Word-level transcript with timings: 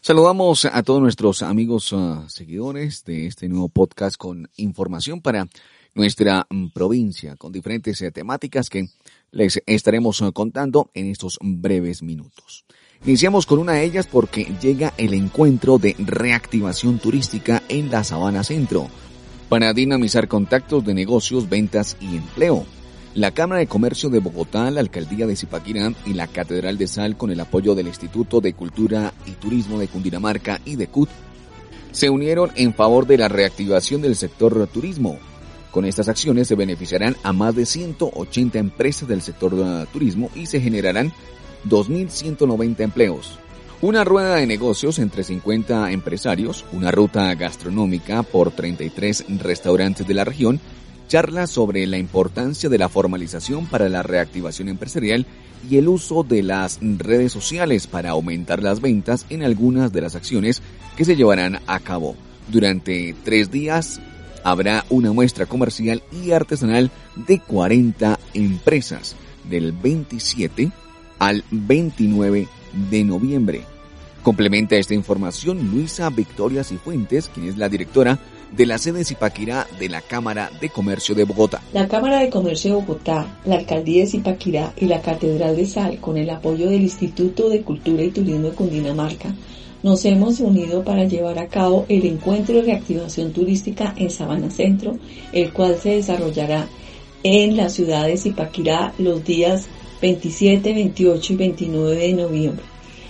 Saludamos 0.00 0.64
a 0.64 0.82
todos 0.82 1.02
nuestros 1.02 1.42
amigos 1.42 1.92
uh, 1.92 2.24
seguidores 2.28 3.04
de 3.04 3.26
este 3.26 3.48
nuevo 3.48 3.68
podcast 3.68 4.16
con 4.16 4.48
información 4.56 5.20
para 5.20 5.48
nuestra 5.94 6.46
um, 6.50 6.70
provincia, 6.70 7.36
con 7.36 7.52
diferentes 7.52 8.00
uh, 8.00 8.10
temáticas 8.12 8.70
que 8.70 8.88
les 9.32 9.60
estaremos 9.66 10.20
uh, 10.20 10.32
contando 10.32 10.90
en 10.94 11.10
estos 11.10 11.38
breves 11.42 12.02
minutos. 12.02 12.64
Iniciamos 13.04 13.46
con 13.46 13.58
una 13.58 13.74
de 13.74 13.84
ellas 13.84 14.06
porque 14.06 14.44
llega 14.60 14.94
el 14.96 15.14
encuentro 15.14 15.78
de 15.78 15.94
reactivación 15.98 16.98
turística 16.98 17.62
en 17.68 17.90
la 17.90 18.02
Sabana 18.04 18.44
Centro 18.44 18.88
para 19.48 19.72
dinamizar 19.72 20.28
contactos 20.28 20.84
de 20.84 20.94
negocios, 20.94 21.48
ventas 21.48 21.96
y 22.00 22.16
empleo. 22.16 22.66
La 23.14 23.30
Cámara 23.32 23.60
de 23.60 23.66
Comercio 23.66 24.10
de 24.10 24.20
Bogotá, 24.20 24.70
la 24.70 24.80
Alcaldía 24.80 25.26
de 25.26 25.34
Zipaquirá 25.34 25.92
y 26.06 26.12
la 26.12 26.26
Catedral 26.28 26.78
de 26.78 26.86
Sal 26.86 27.16
con 27.16 27.30
el 27.30 27.40
apoyo 27.40 27.74
del 27.74 27.88
Instituto 27.88 28.40
de 28.40 28.52
Cultura 28.52 29.12
y 29.26 29.32
Turismo 29.32 29.78
de 29.78 29.88
Cundinamarca 29.88 30.60
y 30.64 30.76
de 30.76 30.86
CUT 30.86 31.08
se 31.90 32.10
unieron 32.10 32.50
en 32.54 32.74
favor 32.74 33.06
de 33.06 33.18
la 33.18 33.28
reactivación 33.28 34.02
del 34.02 34.14
sector 34.14 34.66
turismo. 34.68 35.18
Con 35.70 35.84
estas 35.84 36.08
acciones 36.08 36.48
se 36.48 36.54
beneficiarán 36.54 37.16
a 37.22 37.32
más 37.32 37.54
de 37.54 37.66
180 37.66 38.58
empresas 38.58 39.08
del 39.08 39.22
sector 39.22 39.52
turismo 39.92 40.30
y 40.34 40.46
se 40.46 40.60
generarán 40.60 41.12
2.190 41.68 42.80
empleos. 42.80 43.38
Una 43.80 44.02
rueda 44.02 44.36
de 44.36 44.46
negocios 44.46 44.98
entre 44.98 45.22
50 45.22 45.92
empresarios, 45.92 46.64
una 46.72 46.90
ruta 46.90 47.32
gastronómica 47.34 48.22
por 48.22 48.50
33 48.50 49.24
restaurantes 49.38 50.06
de 50.06 50.14
la 50.14 50.24
región, 50.24 50.60
charla 51.08 51.46
sobre 51.46 51.86
la 51.86 51.98
importancia 51.98 52.68
de 52.68 52.78
la 52.78 52.88
formalización 52.88 53.66
para 53.66 53.88
la 53.88 54.02
reactivación 54.02 54.68
empresarial 54.68 55.26
y 55.68 55.78
el 55.78 55.88
uso 55.88 56.22
de 56.22 56.42
las 56.42 56.78
redes 56.80 57.32
sociales 57.32 57.86
para 57.86 58.10
aumentar 58.10 58.62
las 58.62 58.80
ventas 58.80 59.26
en 59.30 59.42
algunas 59.42 59.92
de 59.92 60.02
las 60.02 60.14
acciones 60.14 60.62
que 60.96 61.04
se 61.04 61.16
llevarán 61.16 61.60
a 61.66 61.80
cabo. 61.80 62.14
Durante 62.48 63.14
tres 63.24 63.50
días 63.50 64.00
habrá 64.44 64.84
una 64.90 65.12
muestra 65.12 65.46
comercial 65.46 66.02
y 66.12 66.30
artesanal 66.30 66.90
de 67.16 67.40
40 67.40 68.18
empresas 68.34 69.16
del 69.48 69.72
27 69.72 70.70
al 71.18 71.44
29 71.50 72.46
de 72.90 73.04
noviembre. 73.04 73.62
Complementa 74.22 74.76
esta 74.76 74.94
información 74.94 75.70
Luisa 75.70 76.10
Victoria 76.10 76.62
Cifuentes, 76.62 77.30
quien 77.32 77.48
es 77.48 77.56
la 77.56 77.68
directora 77.68 78.18
de 78.52 78.66
la 78.66 78.78
sede 78.78 79.04
Zipaquirá 79.04 79.66
de 79.78 79.88
la 79.88 80.00
Cámara 80.00 80.50
de 80.60 80.70
Comercio 80.70 81.14
de 81.14 81.24
Bogotá. 81.24 81.60
La 81.72 81.88
Cámara 81.88 82.20
de 82.20 82.30
Comercio 82.30 82.70
de 82.70 82.80
Bogotá, 82.80 83.38
la 83.44 83.56
Alcaldía 83.56 84.02
de 84.02 84.10
Zipaquirá 84.10 84.72
y 84.76 84.86
la 84.86 85.00
Catedral 85.00 85.56
de 85.56 85.66
Sal, 85.66 85.98
con 85.98 86.16
el 86.16 86.30
apoyo 86.30 86.68
del 86.68 86.82
Instituto 86.82 87.48
de 87.48 87.62
Cultura 87.62 88.02
y 88.02 88.10
Turismo 88.10 88.48
de 88.48 88.54
Cundinamarca, 88.54 89.34
nos 89.82 90.04
hemos 90.04 90.40
unido 90.40 90.82
para 90.82 91.04
llevar 91.04 91.38
a 91.38 91.46
cabo 91.46 91.86
el 91.88 92.04
encuentro 92.04 92.56
de 92.56 92.62
reactivación 92.62 93.32
turística 93.32 93.94
en 93.96 94.10
Sabana 94.10 94.50
Centro, 94.50 94.96
el 95.32 95.52
cual 95.52 95.76
se 95.76 95.90
desarrollará 95.90 96.66
en 97.22 97.56
la 97.56 97.68
ciudad 97.68 98.06
de 98.06 98.16
Zipaquirá 98.16 98.92
los 98.98 99.24
días 99.24 99.66
27, 100.00 100.72
28 100.72 101.32
y 101.32 101.36
29 101.36 101.96
de 101.96 102.12
noviembre. 102.12 102.64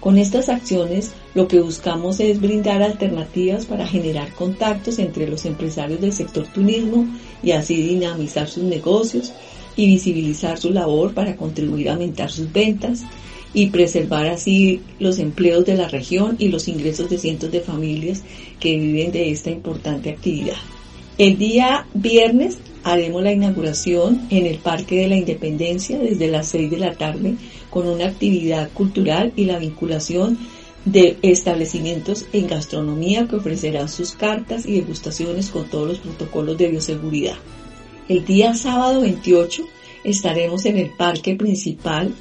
Con 0.00 0.16
estas 0.16 0.48
acciones 0.48 1.12
lo 1.34 1.46
que 1.46 1.60
buscamos 1.60 2.20
es 2.20 2.40
brindar 2.40 2.82
alternativas 2.82 3.66
para 3.66 3.86
generar 3.86 4.32
contactos 4.32 4.98
entre 4.98 5.28
los 5.28 5.44
empresarios 5.44 6.00
del 6.00 6.14
sector 6.14 6.46
turismo 6.46 7.06
y 7.42 7.52
así 7.52 7.76
dinamizar 7.76 8.48
sus 8.48 8.64
negocios 8.64 9.32
y 9.76 9.86
visibilizar 9.86 10.58
su 10.58 10.70
labor 10.70 11.12
para 11.12 11.36
contribuir 11.36 11.90
a 11.90 11.92
aumentar 11.92 12.30
sus 12.30 12.50
ventas 12.50 13.02
y 13.52 13.66
preservar 13.66 14.26
así 14.26 14.80
los 14.98 15.18
empleos 15.18 15.66
de 15.66 15.76
la 15.76 15.88
región 15.88 16.36
y 16.38 16.48
los 16.48 16.68
ingresos 16.68 17.10
de 17.10 17.18
cientos 17.18 17.50
de 17.50 17.60
familias 17.60 18.22
que 18.58 18.78
viven 18.78 19.12
de 19.12 19.30
esta 19.30 19.50
importante 19.50 20.10
actividad. 20.10 20.56
El 21.18 21.36
día 21.36 21.86
viernes 21.92 22.58
haremos 22.84 23.22
la 23.22 23.32
inauguración 23.32 24.26
en 24.30 24.46
el 24.46 24.56
Parque 24.58 24.96
de 24.96 25.08
la 25.08 25.16
Independencia 25.16 25.98
desde 25.98 26.28
las 26.28 26.48
6 26.48 26.70
de 26.70 26.78
la 26.78 26.94
tarde 26.94 27.34
con 27.70 27.88
una 27.88 28.06
actividad 28.06 28.68
cultural 28.72 29.32
y 29.36 29.44
la 29.44 29.58
vinculación 29.58 30.38
de 30.84 31.18
establecimientos 31.22 32.26
en 32.32 32.46
gastronomía 32.46 33.28
que 33.28 33.36
ofrecerán 33.36 33.88
sus 33.88 34.12
cartas 34.12 34.66
y 34.66 34.74
degustaciones 34.74 35.50
con 35.50 35.68
todos 35.68 35.88
los 35.88 35.98
protocolos 35.98 36.58
de 36.58 36.68
bioseguridad. 36.68 37.36
El 38.08 38.24
día 38.24 38.54
sábado 38.54 39.02
28 39.02 39.62
estaremos 40.04 40.64
en 40.64 40.78
el 40.78 40.90
parque 40.90 41.36
principal 41.36 42.12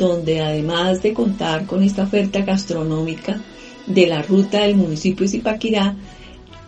donde 0.00 0.40
además 0.40 1.02
de 1.02 1.12
contar 1.12 1.66
con 1.66 1.82
esta 1.82 2.04
oferta 2.04 2.40
gastronómica 2.40 3.40
de 3.86 4.06
la 4.06 4.22
ruta 4.22 4.62
del 4.62 4.76
municipio 4.76 5.26
de 5.26 5.32
Zipaquirá, 5.32 5.94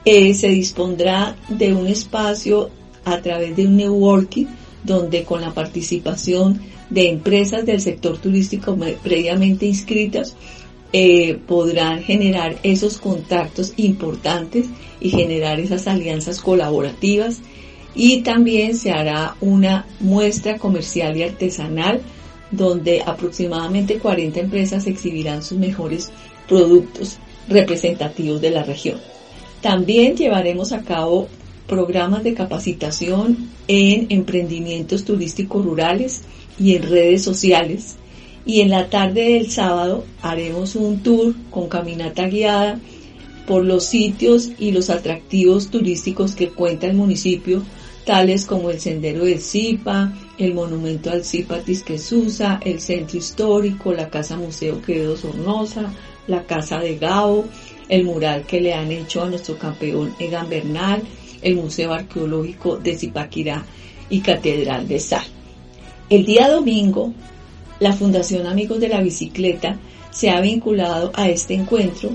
eh, 0.05 0.35
se 0.35 0.49
dispondrá 0.49 1.37
de 1.49 1.73
un 1.73 1.87
espacio 1.87 2.71
a 3.05 3.21
través 3.21 3.57
de 3.57 3.67
un 3.67 3.77
networking 3.77 4.47
donde 4.85 5.25
con 5.25 5.41
la 5.41 5.55
participación 5.55 6.61
de 6.93 7.09
empresas 7.09 7.65
del 7.65 7.81
sector 7.81 8.19
turístico 8.19 8.77
previamente 9.03 9.65
inscritas 9.65 10.37
eh, 10.93 11.39
podrán 11.47 12.03
generar 12.03 12.59
esos 12.63 12.99
contactos 12.99 13.73
importantes 13.79 14.67
y 15.01 15.09
generar 15.09 15.59
esas 15.59 15.87
alianzas 15.87 16.41
colaborativas 16.41 17.41
y 17.95 18.21
también 18.21 18.77
se 18.77 18.91
hará 18.91 19.37
una 19.41 19.87
muestra 20.01 20.59
comercial 20.59 21.17
y 21.17 21.23
artesanal 21.23 22.03
donde 22.51 23.03
aproximadamente 23.07 23.99
40 23.99 24.41
empresas 24.41 24.87
exhibirán 24.87 25.43
sus 25.43 25.57
mejores 25.57 26.11
productos 26.47 27.17
representativos 27.49 28.43
de 28.43 28.51
la 28.51 28.65
región. 28.65 28.99
También 29.63 30.15
llevaremos 30.15 30.73
a 30.73 30.83
cabo 30.83 31.29
programas 31.67 32.23
de 32.23 32.35
capacitación 32.35 33.49
en 33.67 34.09
emprendimientos 34.11 35.05
turísticos 35.05 35.65
rurales 35.65 36.23
y 36.63 36.77
en 36.77 36.83
redes 36.85 37.23
sociales. 37.23 37.97
Y 38.47 38.61
en 38.61 38.71
la 38.71 38.89
tarde 38.89 39.35
del 39.35 39.51
sábado 39.51 40.05
haremos 40.21 40.77
un 40.77 41.03
tour 41.03 41.35
con 41.51 41.69
caminata 41.69 42.29
guiada 42.29 42.79
por 43.47 43.65
los 43.65 43.85
sitios 43.85 44.51
y 44.59 44.71
los 44.71 44.89
atractivos 44.91 45.69
turísticos 45.69 46.35
que 46.35 46.49
cuenta 46.49 46.87
el 46.87 46.95
municipio, 46.95 47.63
tales 48.05 48.47
como 48.47 48.71
el 48.71 48.81
Sendero 48.81 49.25
del 49.25 49.41
Zipa, 49.41 50.13
el 50.39 50.55
Monumento 50.55 51.11
al 51.11 51.25
Zipa 51.25 51.59
Tisquesusa, 51.59 52.61
el 52.65 52.81
Centro 52.81 53.19
Histórico, 53.19 53.93
la 53.93 54.11
Casa 54.11 54.37
Museo 54.37 54.81
Quevedo 54.83 55.17
Sornosa, 55.17 55.93
la 56.27 56.45
Casa 56.45 56.79
de 56.79 56.99
Gao, 56.99 57.45
el 57.89 58.05
mural 58.05 58.47
que 58.47 58.61
le 58.61 58.75
han 58.75 58.91
hecho 58.91 59.23
a 59.23 59.29
nuestro 59.29 59.59
campeón 59.59 60.15
Egan 60.19 60.49
Bernal, 60.49 61.03
el 61.43 61.57
Museo 61.57 61.93
Arqueológico 61.93 62.77
de 62.77 62.97
Zipaquirá 62.97 63.65
y 64.09 64.21
Catedral 64.21 64.87
de 64.87 65.01
Sal. 65.01 65.42
El 66.13 66.27
día 66.27 66.51
domingo, 66.51 67.15
la 67.81 67.95
Fundación 67.95 68.47
Amigos 68.47 68.79
de 68.81 68.91
la 68.91 69.01
Bicicleta 69.01 69.79
se 70.11 70.29
ha 70.29 70.43
vinculado 70.43 71.11
a 71.15 71.31
este 71.31 71.55
encuentro 71.55 72.11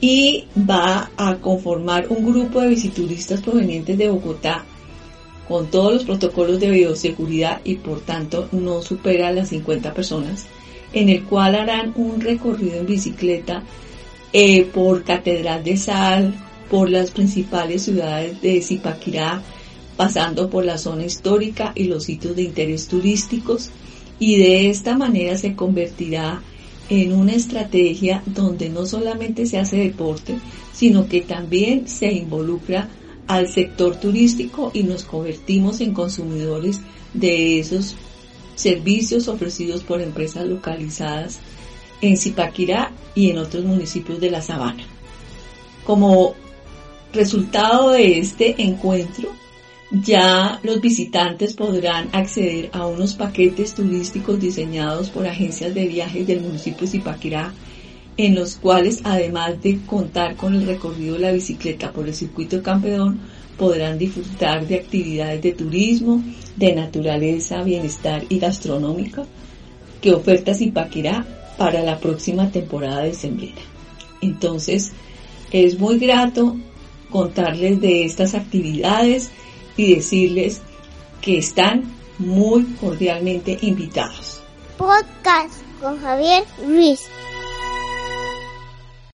y 0.00 0.46
va 0.58 1.10
a 1.18 1.34
conformar 1.34 2.06
un 2.08 2.24
grupo 2.24 2.62
de 2.62 2.68
visituristas 2.68 3.42
provenientes 3.42 3.98
de 3.98 4.08
Bogotá 4.08 4.64
con 5.46 5.66
todos 5.66 5.92
los 5.92 6.04
protocolos 6.04 6.58
de 6.58 6.70
bioseguridad 6.70 7.60
y 7.64 7.74
por 7.74 8.00
tanto 8.00 8.48
no 8.50 8.80
supera 8.80 9.30
las 9.30 9.50
50 9.50 9.92
personas, 9.92 10.46
en 10.94 11.10
el 11.10 11.24
cual 11.24 11.54
harán 11.54 11.92
un 11.96 12.22
recorrido 12.22 12.76
en 12.78 12.86
bicicleta 12.86 13.62
eh, 14.32 14.62
por 14.72 15.04
Catedral 15.04 15.62
de 15.62 15.76
Sal, 15.76 16.34
por 16.70 16.88
las 16.88 17.10
principales 17.10 17.82
ciudades 17.82 18.40
de 18.40 18.62
Zipaquirá, 18.62 19.42
pasando 19.96 20.50
por 20.50 20.64
la 20.64 20.78
zona 20.78 21.04
histórica 21.04 21.72
y 21.74 21.84
los 21.84 22.04
sitios 22.04 22.36
de 22.36 22.42
interés 22.42 22.88
turísticos, 22.88 23.70
y 24.18 24.36
de 24.36 24.70
esta 24.70 24.96
manera 24.96 25.36
se 25.36 25.54
convertirá 25.54 26.42
en 26.88 27.12
una 27.12 27.32
estrategia 27.32 28.22
donde 28.26 28.68
no 28.68 28.86
solamente 28.86 29.46
se 29.46 29.58
hace 29.58 29.76
deporte, 29.76 30.38
sino 30.72 31.08
que 31.08 31.22
también 31.22 31.88
se 31.88 32.12
involucra 32.12 32.88
al 33.26 33.48
sector 33.48 33.96
turístico 33.96 34.70
y 34.74 34.82
nos 34.82 35.04
convertimos 35.04 35.80
en 35.80 35.94
consumidores 35.94 36.80
de 37.14 37.58
esos 37.58 37.96
servicios 38.54 39.28
ofrecidos 39.28 39.82
por 39.82 40.00
empresas 40.00 40.46
localizadas 40.46 41.38
en 42.00 42.16
Zipaquirá 42.16 42.92
y 43.14 43.30
en 43.30 43.38
otros 43.38 43.64
municipios 43.64 44.20
de 44.20 44.30
la 44.30 44.42
sabana. 44.42 44.84
Como 45.86 46.34
resultado 47.12 47.90
de 47.90 48.18
este 48.18 48.62
encuentro, 48.62 49.30
ya 50.02 50.58
los 50.62 50.80
visitantes 50.80 51.54
podrán 51.54 52.08
acceder 52.12 52.70
a 52.72 52.86
unos 52.86 53.14
paquetes 53.14 53.74
turísticos 53.74 54.40
diseñados 54.40 55.10
por 55.10 55.26
agencias 55.26 55.72
de 55.74 55.86
viajes 55.86 56.26
del 56.26 56.40
municipio 56.40 56.80
de 56.80 56.86
Zipaquirá, 56.88 57.52
en 58.16 58.34
los 58.34 58.56
cuales 58.56 59.00
además 59.04 59.62
de 59.62 59.80
contar 59.86 60.36
con 60.36 60.54
el 60.54 60.66
recorrido 60.66 61.14
de 61.14 61.20
la 61.20 61.32
bicicleta 61.32 61.92
por 61.92 62.08
el 62.08 62.14
circuito 62.14 62.56
de 62.56 62.62
Campeón, 62.62 63.20
podrán 63.56 63.98
disfrutar 63.98 64.66
de 64.66 64.76
actividades 64.76 65.42
de 65.42 65.52
turismo, 65.52 66.22
de 66.56 66.74
naturaleza, 66.74 67.62
bienestar 67.62 68.24
y 68.28 68.38
gastronómica 68.38 69.24
que 70.00 70.12
oferta 70.12 70.54
Zipaquirá 70.54 71.24
para 71.56 71.82
la 71.82 71.98
próxima 71.98 72.50
temporada 72.50 73.04
de 73.04 73.14
sembrina. 73.14 73.60
Entonces, 74.20 74.92
es 75.52 75.78
muy 75.78 75.98
grato 75.98 76.56
contarles 77.10 77.80
de 77.80 78.04
estas 78.04 78.34
actividades 78.34 79.30
y 79.76 79.94
decirles 79.94 80.60
que 81.20 81.38
están 81.38 81.84
muy 82.18 82.64
cordialmente 82.80 83.58
invitados. 83.62 84.42
Podcast 84.76 85.54
con 85.80 86.00
Javier 86.00 86.44
Ruiz. 86.64 87.02